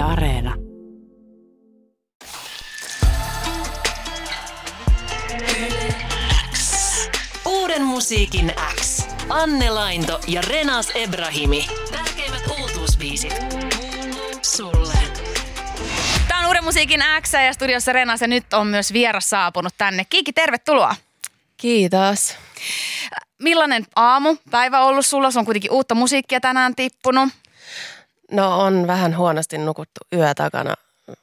[0.00, 0.54] Yle Areena.
[7.46, 9.08] Uuden musiikin X.
[9.28, 11.66] Anne Lainto ja Renas Ebrahimi.
[11.92, 13.34] Tärkeimmät uutuusbiisit.
[14.42, 14.98] Sulle.
[16.28, 20.04] Tämä on Uuden musiikin X ja studiossa Renas ja nyt on myös vieras saapunut tänne.
[20.04, 20.96] Kiiki, tervetuloa.
[21.56, 22.36] Kiitos.
[23.42, 25.30] Millainen aamu, päivä ollut sulla?
[25.30, 27.28] Se on kuitenkin uutta musiikkia tänään tippunut.
[28.32, 30.74] No on vähän huonosti nukuttu yö takana,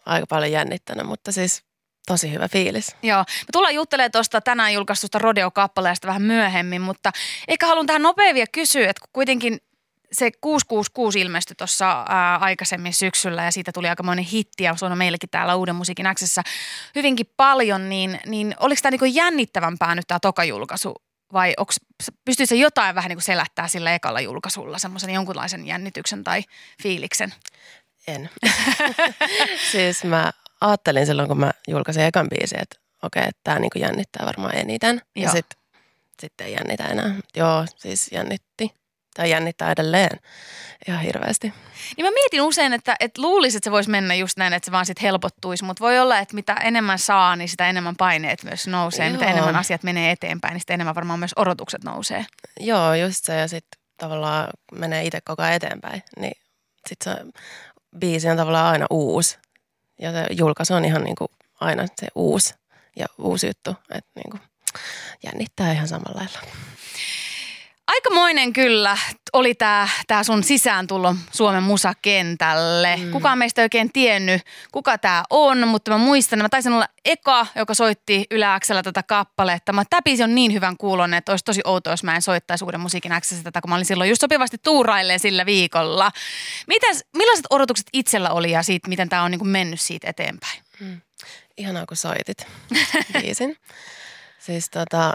[0.06, 1.64] aika paljon jännittänyt, mutta siis
[2.08, 2.96] tosi hyvä fiilis.
[3.04, 7.12] Joo, me tullaan juttelemaan tuosta tänään julkaistusta Rodeo-kappaleesta vähän myöhemmin, mutta
[7.48, 9.60] ehkä haluan tähän nopein vielä kysyä, että kun kuitenkin
[10.12, 12.02] se 666 ilmestyi tuossa
[12.40, 16.42] aikaisemmin syksyllä ja siitä tuli aikamoinen hitti ja on meillekin täällä Uuden musiikin Xssä
[16.96, 20.96] hyvinkin paljon, niin, niin oliko tämä niinku jännittävämpää nyt tämä toka julkaisu
[21.34, 21.54] vai
[22.26, 26.44] pystyykö se jotain vähän niin kuin selättää sillä ekalla julkaisulla, semmoisen jonkunlaisen jännityksen tai
[26.84, 27.34] fiiliksen?
[28.08, 28.30] En.
[29.72, 34.26] siis mä ajattelin silloin, kun mä julkaisin ekan biisin, että okei, okay, tämä niin jännittää
[34.26, 35.02] varmaan eniten.
[35.16, 35.24] Joo.
[35.24, 35.60] Ja sitten
[36.22, 37.16] sit ei jännitä enää.
[37.36, 38.74] Joo, siis jännitti
[39.18, 40.20] tai jännittää edelleen
[40.88, 41.54] ihan hirveästi.
[41.98, 44.72] Niin mä mietin usein, että, että luulisin, että se voisi mennä just näin, että se
[44.72, 48.68] vaan sitten helpottuisi, mutta voi olla, että mitä enemmän saa, niin sitä enemmän paineet myös
[48.68, 49.06] nousee.
[49.06, 49.14] Joo.
[49.14, 52.26] Mitä enemmän asiat menee eteenpäin, niin sitä enemmän varmaan myös odotukset nousee.
[52.60, 56.38] Joo, just se ja sitten tavallaan menee itse koko ajan eteenpäin, niin
[56.90, 57.26] sitten se
[58.00, 59.38] biisi on tavallaan aina uusi.
[60.02, 62.54] Ja se julkaisu on ihan niin kuin aina se uusi
[62.96, 64.42] ja uusi juttu, että niin kuin
[65.24, 66.40] jännittää ihan samalla lailla.
[67.98, 68.98] Aikamoinen kyllä
[69.34, 72.98] oli tämä tää sun sisääntulo Suomen musakentälle.
[72.98, 73.12] Mm.
[73.12, 77.48] Kukaan meistä ei oikein tiennyt, kuka tämä on, mutta mä muistan, mä taisin olla eka,
[77.56, 79.74] joka soitti yläaksella tätä kappaletta.
[79.74, 82.66] Mä tämä biisi on niin hyvän kuulon, että olisi tosi outoa, jos mä en soittaisi
[82.66, 86.12] uuden musiikin Xssä tätä, kun mä olin silloin just sopivasti tuurailleen sillä viikolla.
[86.68, 90.62] Mitäs, millaiset odotukset itsellä oli ja siitä, miten tämä on niin mennyt siitä eteenpäin?
[90.80, 91.02] Mm.
[91.58, 92.48] Ihanaa, kun soitit
[93.22, 93.58] biisin.
[94.40, 95.14] siis tota,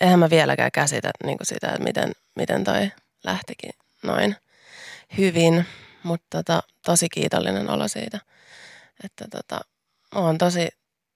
[0.00, 2.90] eihän mä vieläkään käsitä niin kuin sitä, että miten, miten toi
[3.24, 3.70] lähtikin
[4.02, 4.36] noin
[5.18, 5.66] hyvin,
[6.02, 8.20] mutta tota, tosi kiitollinen olo siitä,
[9.04, 9.60] että tota,
[10.14, 10.68] oon tosi,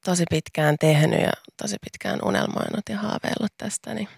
[0.04, 4.08] tosi pitkään tehnyt ja tosi pitkään unelmoinut ja haaveillut tästä, niin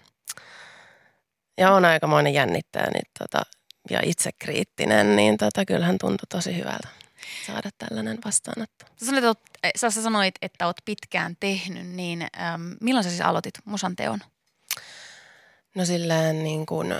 [1.57, 3.41] ja on aikamoinen jännittäjä niin tota,
[3.89, 6.87] ja itsekriittinen, niin tota, kyllähän tuntui tosi hyvältä
[7.47, 8.85] saada tällainen vastaanotto.
[8.97, 13.53] Sä sanoit, että, sä sanoit, että oot pitkään tehnyt, niin ähm, milloin sä siis aloitit
[13.65, 14.19] musan teon?
[15.75, 16.95] No silleen niin kuin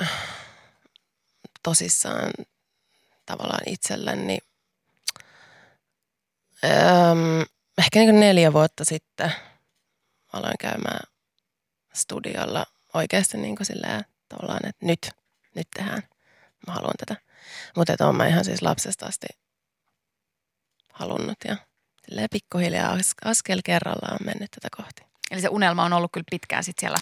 [1.63, 2.31] tosissaan
[3.25, 4.37] tavallaan itselleni.
[6.63, 7.45] Öm,
[7.77, 9.31] ehkä niin kuin neljä vuotta sitten
[10.33, 11.11] aloin käymään
[11.93, 15.11] studiolla oikeasti niin kuin silleen, tavallaan, että nyt,
[15.55, 16.03] nyt tehdään.
[16.67, 17.21] Mä haluan tätä.
[17.75, 19.27] Mutta olen mä ihan siis lapsesta asti
[20.93, 21.57] halunnut ja
[22.05, 25.14] silleen pikkuhiljaa askel kerrallaan mennyt tätä kohti.
[25.31, 26.97] Eli se unelma on ollut kyllä pitkään sit siellä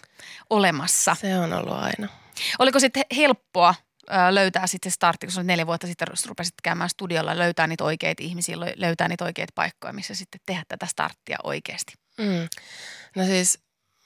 [0.49, 1.15] olemassa.
[1.15, 2.07] Se on ollut aina.
[2.59, 3.75] Oliko sitten helppoa
[4.29, 8.59] löytää sitten se startti, kun neljä vuotta sitten rupesit käymään studiolla, löytää niitä oikeita ihmisiä,
[8.75, 11.93] löytää niitä oikeita paikkoja, missä sitten tehdä tätä starttia oikeasti?
[12.17, 12.49] Mm.
[13.15, 13.59] No siis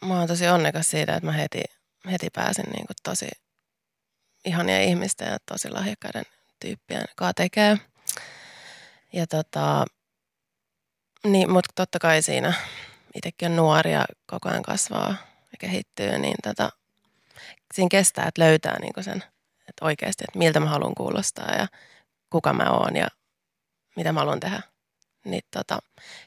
[0.05, 1.63] mä oon tosi onnekas siitä, että mä heti,
[2.11, 3.27] heti pääsin niin kuin tosi
[4.45, 6.23] ihania ihmisten ja tosi lahjakkaiden
[6.59, 7.77] tyyppien kanssa tekee.
[9.13, 9.85] Ja tota,
[11.23, 12.53] niin, mutta totta kai siinä
[13.15, 15.09] itsekin on nuori ja koko ajan kasvaa
[15.51, 16.69] ja kehittyy, niin tota,
[17.73, 19.23] siinä kestää, että löytää niin sen,
[19.69, 21.67] että oikeasti, että miltä mä haluan kuulostaa ja
[22.29, 23.07] kuka mä oon ja
[23.95, 24.61] mitä mä haluan tehdä.
[25.25, 25.79] Niin tota,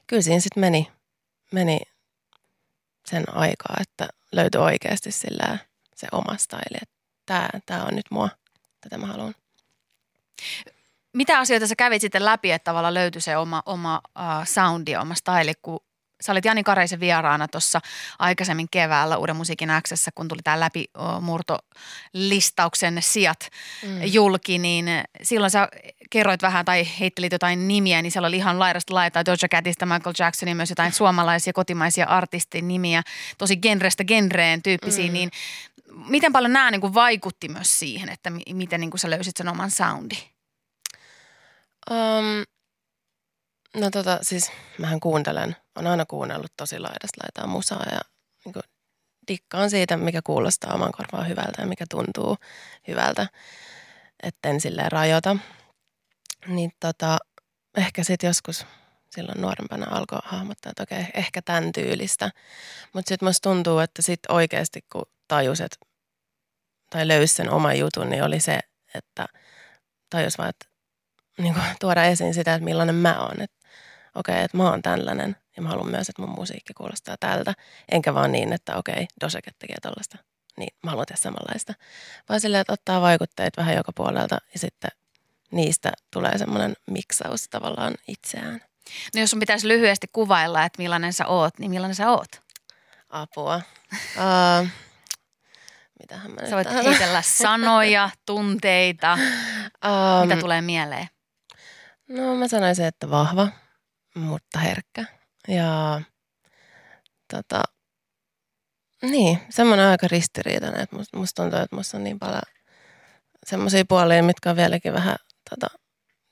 [0.07, 0.93] kyllä siinä sitten meni,
[1.53, 1.79] meni
[3.07, 5.59] sen aikaa, että löytyi oikeasti sillä
[5.97, 6.95] se oma style, että
[7.27, 8.29] tämä, tämä on nyt mua,
[8.81, 9.35] tätä mä haluan.
[11.13, 15.15] Mitä asioita sä kävit sitten läpi, että tavallaan löytyi se oma, oma uh, soundi oma
[15.15, 15.81] style, kun
[16.21, 17.81] sä olit Jani Kareisen vieraana tuossa
[18.19, 23.51] aikaisemmin keväällä Uuden musiikin Xssä, kun tuli tämä läpimurtolistauksen sijat
[23.83, 24.05] mm.
[24.05, 24.87] julki, niin
[25.23, 25.69] silloin sä
[26.11, 30.15] kerroit vähän tai heittelit jotain nimiä, niin siellä oli ihan laidasta laitaa Doja Catista, Michael
[30.19, 33.03] Jacksonin, myös jotain suomalaisia kotimaisia artistin nimiä,
[33.39, 35.13] tosi genrestä genreen tyyppisiä, mm.
[35.13, 35.31] niin
[36.09, 39.49] miten paljon nämä niin kuin vaikutti myös siihen, että miten niin kuin sä löysit sen
[39.49, 40.17] oman soundi?
[41.91, 42.45] Um,
[43.77, 48.01] No tota, siis mähän kuuntelen, on aina kuunnellut tosi laidasta laitaa musaa ja
[48.45, 48.63] niin kuin,
[49.29, 52.37] dikkaan siitä, mikä kuulostaa oman korvaan hyvältä ja mikä tuntuu
[52.89, 53.27] hyvältä,
[54.23, 55.37] etten silleen rajoita.
[56.47, 57.19] Niin tota,
[57.77, 58.67] ehkä sitten joskus
[59.11, 62.31] silloin nuorempana alkoi hahmottaa, että okei, ehkä tämän tyylistä.
[62.93, 65.79] Mutta sitten musta tuntuu, että sitten oikeasti kun tajuset
[66.91, 68.59] tai löysi sen oman jutun, niin oli se,
[68.95, 69.27] että
[70.11, 70.67] tajus vaan, että
[71.39, 73.43] niin kuin, tuoda esiin sitä, että millainen mä oon.
[73.43, 73.57] Että
[74.15, 77.55] okei, okay, että mä oon tällainen ja mä haluan myös, että mun musiikki kuulostaa tältä.
[77.93, 80.19] Enkä vaan niin, että okei, Doseket tekee tällaista,
[80.57, 81.75] niin mä haluan tehdä samanlaista.
[82.29, 84.91] Vaan silleen, että ottaa vaikutteet vähän joka puolelta ja sitten
[85.53, 88.61] niistä tulee semmoinen miksaus tavallaan itseään.
[89.15, 92.43] No jos sun pitäisi lyhyesti kuvailla, että millainen sä oot, niin millainen sä oot?
[93.09, 93.61] Apua.
[94.17, 94.69] Uh,
[96.01, 99.19] mitähän mä Sä voit nyt heitellä sanoja, tunteita,
[99.85, 101.09] um, mitä tulee mieleen?
[102.09, 103.49] No mä sanoisin, että vahva,
[104.15, 105.05] mutta herkkä.
[105.49, 106.01] Ja
[107.33, 107.63] tota,
[109.03, 112.43] niin, semmoinen aika ristiriitainen, että musta, musta tuntuu, että musta on niin paljon
[113.47, 115.17] semmoisia puolia, mitkä on vieläkin vähän
[115.51, 115.67] tota,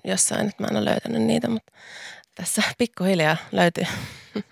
[0.05, 1.73] jossain, että mä en ole löytänyt niitä, mutta
[2.35, 3.85] tässä pikkuhiljaa löytyy.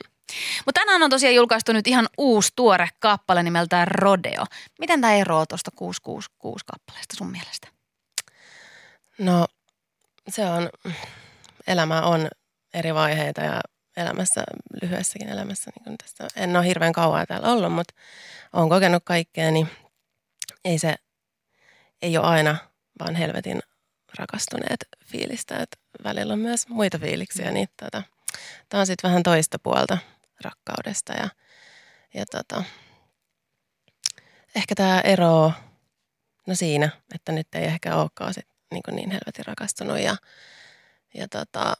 [0.66, 4.44] Mutta tänään on tosiaan julkaistu nyt ihan uusi tuore kappale nimeltään Rodeo.
[4.78, 7.68] Miten tämä eroaa tuosta 666 kappaleesta sun mielestä?
[9.18, 9.46] No
[10.28, 10.68] se on,
[11.66, 12.28] elämä on
[12.74, 13.60] eri vaiheita ja
[13.96, 14.44] elämässä,
[14.82, 17.94] lyhyessäkin elämässä, niin kuin tästä, en ole hirveän kauan täällä ollut, mutta
[18.52, 19.68] olen kokenut kaikkea, niin
[20.64, 20.94] ei se,
[22.02, 22.56] ei ole aina
[23.00, 23.62] vaan helvetin
[24.18, 28.02] rakastuneet fiilistä, että välillä on myös muita fiiliksiä, niin tota,
[28.68, 29.98] tämä on sitten vähän toista puolta
[30.40, 31.28] rakkaudesta ja,
[32.14, 32.64] ja tota,
[34.54, 35.52] ehkä tämä ero
[36.46, 40.16] no siinä, että nyt ei ehkä olekaan sit niin, niin helvetin rakastunut ja,
[41.14, 41.74] ja tota,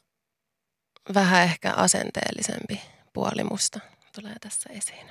[1.15, 2.81] vähän ehkä asenteellisempi
[3.13, 3.81] puoli musta
[4.15, 5.07] tulee tässä esiin.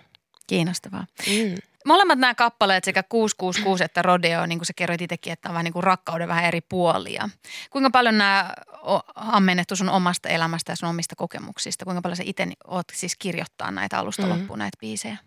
[0.47, 1.05] Kiinnostavaa.
[1.27, 1.55] Mm.
[1.85, 5.63] Molemmat nämä kappaleet, sekä 666 että Rodeo, niin kuin sä kerroit itsekin, että on vähän
[5.63, 7.29] niin kuin rakkauden vähän eri puolia.
[7.69, 11.85] Kuinka paljon nämä on ammennettu sun omasta elämästä ja sun omista kokemuksista?
[11.85, 14.29] Kuinka paljon sä itse oot siis kirjoittaa näitä alusta mm.
[14.29, 15.17] loppuun näitä biisejä?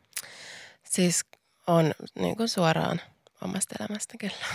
[0.85, 1.25] Siis
[1.67, 3.01] on niin kuin suoraan
[3.41, 4.47] omasta elämästä kyllä.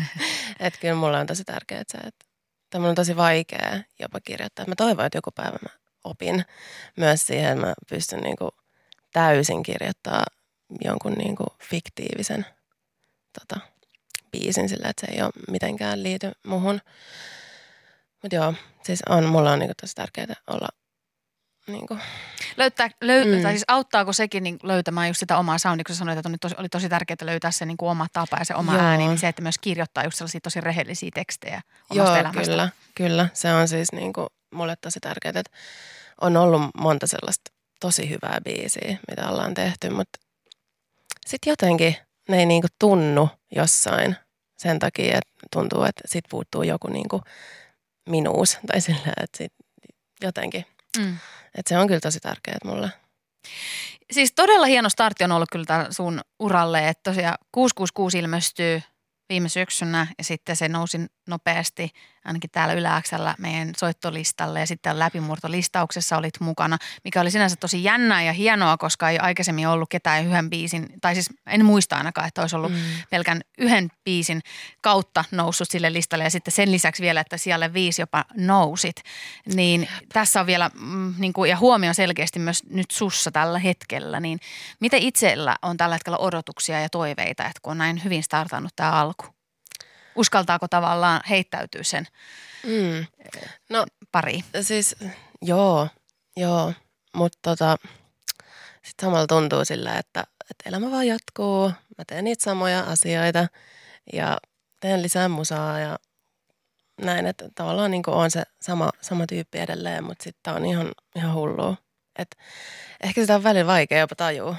[0.60, 2.26] että kyllä mulle on tosi tärkeää, että
[2.70, 4.66] tämä on tosi vaikea jopa kirjoittaa.
[4.68, 5.68] Mä toivon, että joku päivä mä
[6.04, 6.44] opin
[6.96, 8.50] myös siihen, että mä pystyn niin kuin
[9.12, 10.24] täysin kirjoittaa
[10.84, 12.46] jonkun niin kuin fiktiivisen
[13.40, 13.60] tota,
[14.30, 16.80] biisin sillä, että se ei ole mitenkään liity muhun.
[18.22, 20.68] Mutta joo, siis on, mulla on niin kuin tosi tärkeää olla
[21.66, 22.00] niin kuin.
[22.56, 23.42] Löytää, löy, mm.
[23.42, 26.38] tai siis auttaako sekin niin löytämään just sitä omaa soundia, kun sä sanoit, että oli
[26.38, 28.82] tosi, oli tosi tärkeää löytää se niin kuin oma tapa ja se oma Joo.
[28.82, 31.60] ääni, niin se, että myös kirjoittaa just sellaisia tosi rehellisiä tekstejä
[31.90, 32.42] omasta Joo, elämästä.
[32.42, 33.28] kyllä, kyllä.
[33.32, 35.58] Se on siis niin kuin mulle tosi tärkeää, että
[36.20, 40.18] on ollut monta sellaista tosi hyvää biisiä, mitä ollaan tehty, mutta
[41.26, 41.96] sitten jotenkin
[42.28, 44.16] ne ei niinku tunnu jossain
[44.58, 47.22] sen takia, että tuntuu, että sit puuttuu joku niinku
[48.08, 49.52] minuus tai sillä, että sit
[50.22, 50.64] jotenkin.
[50.98, 51.18] Mm.
[51.54, 52.92] Että se on kyllä tosi tärkeää mulle.
[54.10, 58.82] Siis todella hieno startti on ollut kyllä sun uralle, että tosiaan 666 ilmestyy
[59.28, 61.90] viime syksynä ja sitten se nousi nopeasti
[62.24, 68.22] ainakin täällä yläksellä meidän soittolistalle ja sitten läpimurtolistauksessa olit mukana, mikä oli sinänsä tosi jännää
[68.22, 72.40] ja hienoa, koska ei aikaisemmin ollut ketään yhden biisin, tai siis en muista ainakaan, että
[72.40, 72.78] olisi ollut mm.
[73.10, 74.40] pelkän yhden biisin
[74.82, 78.96] kautta noussut sille listalle ja sitten sen lisäksi vielä, että siellä viisi jopa nousit.
[79.54, 80.08] Niin Jep.
[80.12, 84.38] tässä on vielä, mm, niin kuin, ja huomio selkeästi myös nyt sussa tällä hetkellä, niin
[84.80, 88.90] miten itsellä on tällä hetkellä odotuksia ja toiveita, että kun on näin hyvin startannut tämä
[88.90, 89.15] alku?
[90.16, 92.06] Uskaltaako tavallaan heittäytyä sen
[92.64, 93.06] mm.
[93.70, 94.44] no, pari?
[94.60, 94.96] Siis
[95.42, 95.88] joo,
[96.36, 96.72] joo,
[97.14, 97.76] mutta tota,
[98.72, 101.68] sitten samalla tuntuu sillä, että, että elämä vaan jatkuu.
[101.68, 103.48] Mä teen niitä samoja asioita
[104.12, 104.38] ja
[104.80, 105.98] teen lisää musaa ja
[107.02, 111.34] näin, että tavallaan niin on se sama, sama tyyppi edelleen, mutta sitten on ihan, ihan
[111.34, 111.76] hullua.
[112.18, 112.36] Et
[113.02, 114.56] ehkä sitä on välillä vaikea jopa tajua,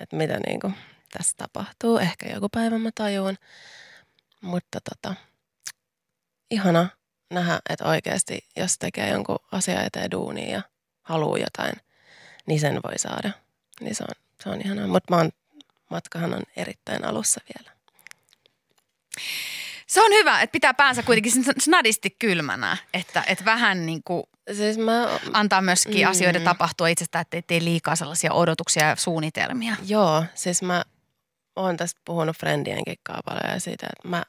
[0.00, 0.74] että mitä niin kuin
[1.12, 1.98] tässä tapahtuu.
[1.98, 3.36] Ehkä joku päivä mä tajuun.
[4.40, 5.14] Mutta tota,
[6.50, 6.88] ihana
[7.30, 10.62] nähdä, että oikeasti jos tekee jonkun asian eteen duunia ja
[11.02, 11.72] haluaa jotain,
[12.46, 13.30] niin sen voi saada.
[13.80, 14.86] Niin se on, se on ihanaa.
[14.86, 15.30] Mutta
[15.90, 17.78] matkahan on erittäin alussa vielä.
[19.86, 24.78] Se on hyvä, että pitää päänsä kuitenkin snadisti kylmänä, että, että vähän niin kuin siis
[24.78, 29.76] mä, antaa myöskin mm, asioiden tapahtua itsestään, että ei tee liikaa sellaisia odotuksia ja suunnitelmia.
[29.86, 30.84] Joo, siis mä
[31.58, 34.22] oon tästä puhunut friendienkin paljon ja siitä, että mä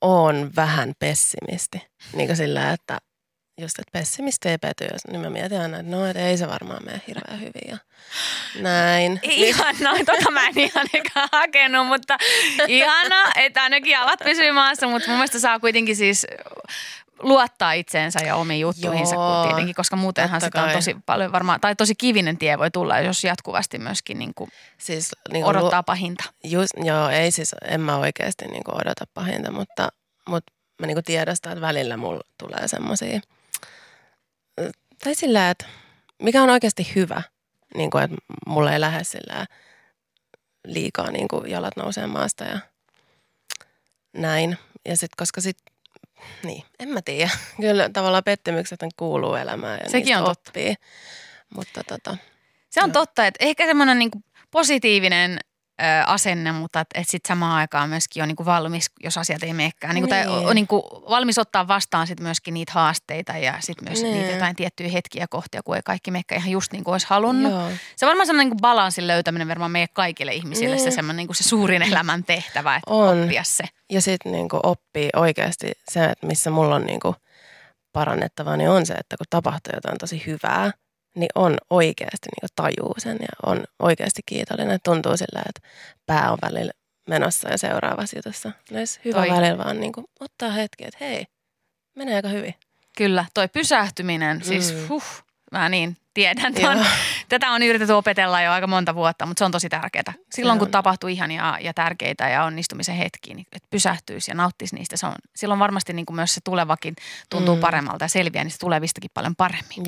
[0.00, 1.86] oon vähän pessimisti.
[2.12, 2.98] Niin kuin sillä, että
[3.60, 6.84] just, että pessimisti ei pety, niin mä mietin aina, että no, että ei se varmaan
[6.84, 7.78] mene hirveän hyvin ja
[8.60, 9.20] näin.
[9.30, 10.86] Ihan noin, tota mä en ihan
[11.32, 12.18] hakenut, mutta
[12.68, 16.26] ihana, että ainakin jalat pysyy maassa, mutta mun mielestä saa kuitenkin siis
[17.20, 21.76] luottaa itseensä ja omiin juttuihinsa Joo, tietenkin, koska muutenhan sitä on tosi paljon varmaan, tai
[21.76, 25.84] tosi kivinen tie voi tulla, jos jatkuvasti myöskin niin kuin siis, niin kuin odottaa lu-
[25.86, 26.24] pahinta.
[26.44, 29.88] Just, joo, ei siis, en mä oikeasti niin kuin odota pahinta, mutta,
[30.28, 33.20] mutta mä niinku tiedostan, että välillä mulla tulee semmoisia,
[35.04, 35.66] tai sillä, että
[36.22, 37.22] mikä on oikeasti hyvä,
[37.74, 39.46] niin kuin, että mulla ei lähde sillä
[40.64, 42.58] liikaa niin kuin jalat nousee maasta ja
[44.12, 44.58] näin.
[44.88, 45.56] Ja sitten koska sit,
[46.44, 47.30] niin, en mä tiedä.
[47.60, 50.50] Kyllä tavallaan pettymykset kuuluu elämään ja Sekin on totta.
[50.50, 50.74] oppii.
[51.54, 52.16] Mutta tota,
[52.70, 52.92] Se on Joo.
[52.92, 54.10] totta, että ehkä semmoinen niin
[54.50, 55.38] positiivinen
[56.06, 59.52] asenne, mutta että et sitten samaan aikaan myöskin on niin kuin valmis, jos asiat ei
[59.52, 59.94] menekään.
[59.94, 60.48] Niin kuin, tai Niin.
[60.48, 64.14] on niin kuin valmis ottaa vastaan sit myöskin niitä haasteita ja sitten myös Niin.
[64.14, 67.52] niitä jotain tiettyjä hetkiä kohtia, kun ei kaikki menekään ihan just niin kuin olisi halunnut.
[67.52, 67.70] joo.
[67.96, 70.92] Se on varmaan semmoinen niin balanssin löytäminen varmaan meille kaikille ihmisille se Niin.
[70.92, 73.22] semmoinen niin kuin se suurin elämän tehtävä, että On.
[73.22, 73.64] oppia se.
[73.90, 77.14] Ja sitten niinku oppii oikeasti se, että missä mulla on niinku
[77.92, 80.70] parannettavaa, niin on se, että kun tapahtuu jotain tosi hyvää,
[81.14, 84.78] niin on oikeasti niinku tajuu sen ja on oikeasti kiitollinen.
[84.84, 85.68] Tuntuu sillä, että
[86.06, 86.72] pää on välillä
[87.08, 88.52] menossa ja seuraavassa jutussa.
[88.72, 89.28] Olisi hyvä Toi.
[89.36, 91.26] välillä vaan niinku ottaa hetki, että hei,
[91.96, 92.54] menee aika hyvin.
[92.96, 94.88] Kyllä, toi pysähtyminen, siis Mm.
[94.88, 95.04] huh,
[95.52, 96.54] mä niin tiedän.
[96.56, 96.74] Joo.
[96.74, 96.86] Ton,
[97.28, 100.12] tätä on yritetty opetella jo aika monta vuotta, mutta se on tosi tärkeää.
[100.32, 104.96] Silloin kun tapahtuu ihania ja tärkeitä ja onnistumisen hetkiä, niin että pysähtyisi ja nauttisi niistä.
[104.96, 106.96] Se on, silloin varmasti niin kuin myös se tulevakin
[107.30, 107.60] tuntuu Mm.
[107.60, 109.82] paremmalta ja selviää niistä tulevistakin paljon paremmin.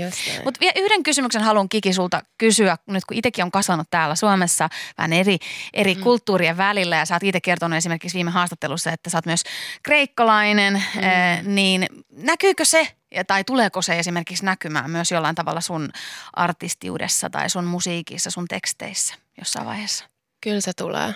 [0.44, 4.68] Mutta vielä yhden kysymyksen haluan Kiki sulta kysyä, nyt kun itsekin on kasvanut täällä Suomessa
[4.98, 5.38] vähän eri,
[5.72, 6.00] eri mm.
[6.00, 9.42] kulttuurien välillä ja sä oot itse kertonut esimerkiksi viime haastattelussa, että sä oot myös
[9.82, 11.02] kreikkalainen, mm.
[11.02, 15.90] eh, niin näkyykö se ja- tai tuleeko se esimerkiksi näkymään myös jollain tavalla sun
[16.32, 20.04] artistiudessa tai sun musiikissa, sun teksteissä jossain vaiheessa?
[20.40, 21.14] Kyllä se tulee.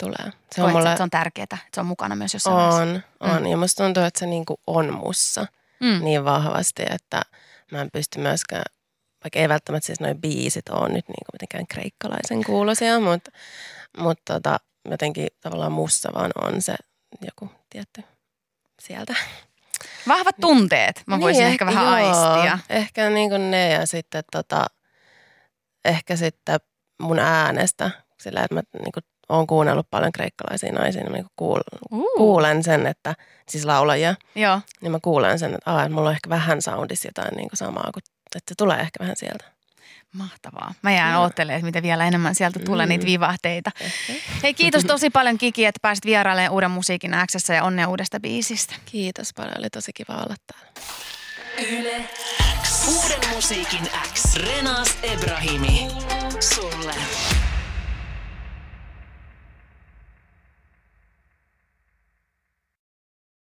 [0.00, 0.24] Tulee.
[0.24, 0.96] Se Koet, on mulle...
[0.96, 3.02] se on tärkeää, että se on mukana myös jossain vaiheessa?
[3.20, 3.46] On, on.
[3.46, 5.46] Ja musta tuntuu, että se niinku on mussa
[5.80, 6.04] Mm.
[6.04, 7.22] niin vahvasti, että
[7.72, 8.64] mä en pysty myöskään,
[9.24, 13.30] vaikka ei välttämättä siis noin biisit ole nyt niinku mitenkään kreikkalaisen kuulosia, mutta
[13.98, 16.74] mut tota, jotenkin tavallaan mussa vaan on se
[17.26, 18.02] joku tietty
[18.80, 19.14] sieltä.
[20.08, 22.58] Vahvat tunteet, mä voisin Niin, ehkä vähän joo, aistia.
[22.70, 24.66] Ehkä niinku ne ja sitten tota,
[25.84, 26.60] ehkä sitten
[27.02, 31.60] mun äänestä, sillä että mä niinku oon kuunnellut paljon kreikkalaisia naisia, niin mä niinku kuul,
[31.92, 32.04] Uh.
[32.16, 33.14] kuulen sen, että
[33.48, 34.60] siis laulajia, Joo.
[34.80, 37.58] niin mä kuulen sen, että, aa, että mulla on ehkä vähän soundissa jotain niin kuin
[37.58, 38.02] samaa, kuin,
[38.36, 39.44] että se tulee ehkä vähän sieltä.
[40.12, 40.74] Mahtavaa.
[40.82, 41.22] Mä jään Joo.
[41.22, 42.90] oottelemaan, että mitä vielä enemmän sieltä tulee Mm.
[42.90, 43.70] niitä vivahteita.
[43.80, 44.12] Ehkä.
[44.42, 48.74] Hei kiitos tosi paljon Kiki, että pääsit vierailemaan Uuden musiikin Xssä ja onnea uudesta biisistä.
[48.84, 50.72] Kiitos paljon, oli tosi kiva olla täällä.
[51.72, 52.04] Yle
[52.62, 52.88] X.
[52.88, 54.34] Uuden musiikin X.
[54.36, 55.88] Renas Ebrahimi.
[56.54, 56.94] Sulle.